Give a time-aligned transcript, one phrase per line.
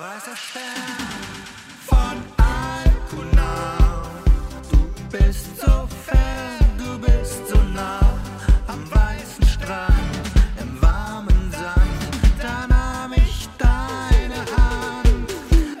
[0.00, 0.62] Weißer Stern
[1.86, 4.02] von Alkunau,
[4.68, 8.00] du bist so fern, du bist so nah
[8.66, 9.94] am weißen Strand,
[10.60, 15.30] im warmen Sand, da nahm ich deine Hand.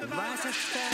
[0.08, 0.93] Weißer Stern.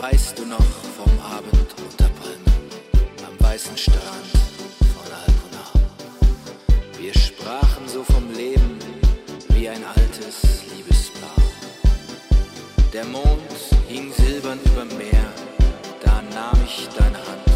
[0.00, 0.64] Weißt du noch
[0.96, 2.46] vom Abend unter Palmen
[3.26, 4.30] am weißen Strand
[4.94, 5.66] von Alcona?
[6.98, 8.78] Wir sprachen so vom Leben
[9.50, 11.42] wie ein altes Liebespaar.
[12.94, 13.42] Der Mond
[13.88, 15.34] hing silbern über Meer,
[16.02, 17.52] da nahm ich deine Hand.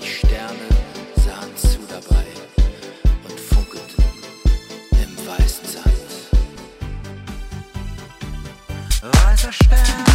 [0.00, 0.68] Die Sterne
[1.16, 2.24] sahen zu dabei
[3.28, 4.04] und funkelten
[4.92, 5.92] im weißen Sand.
[9.26, 10.05] Weißer Stern.